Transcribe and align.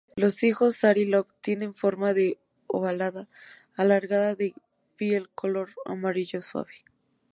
Los 0.15 0.41
higos 0.41 0.77
Sari 0.77 1.05
Lop 1.05 1.27
tienen 1.41 1.75
forma 1.75 2.15
de 2.15 2.39
ovalada 2.65 3.29
alargada, 3.75 4.33
de 4.33 4.55
piel 4.95 5.29
color 5.29 5.69
amarillo 5.85 6.41
suave. 6.41 6.73